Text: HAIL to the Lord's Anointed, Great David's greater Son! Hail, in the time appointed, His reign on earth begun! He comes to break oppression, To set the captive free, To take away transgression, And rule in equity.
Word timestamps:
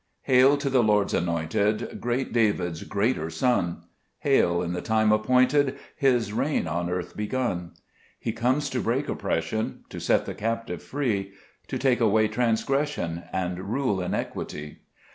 HAIL 0.23 0.57
to 0.57 0.67
the 0.67 0.81
Lord's 0.81 1.13
Anointed, 1.13 2.01
Great 2.01 2.33
David's 2.33 2.81
greater 2.81 3.29
Son! 3.29 3.83
Hail, 4.21 4.63
in 4.63 4.73
the 4.73 4.81
time 4.81 5.11
appointed, 5.11 5.77
His 5.95 6.33
reign 6.33 6.65
on 6.67 6.89
earth 6.89 7.15
begun! 7.15 7.73
He 8.17 8.31
comes 8.31 8.67
to 8.71 8.79
break 8.81 9.09
oppression, 9.09 9.83
To 9.89 9.99
set 9.99 10.25
the 10.25 10.33
captive 10.33 10.81
free, 10.81 11.33
To 11.67 11.77
take 11.77 11.99
away 11.99 12.27
transgression, 12.29 13.25
And 13.31 13.69
rule 13.69 14.01
in 14.01 14.15
equity. 14.15 14.79